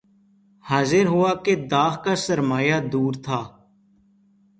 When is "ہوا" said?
1.05-1.33